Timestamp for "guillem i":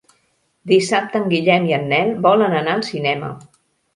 1.33-1.75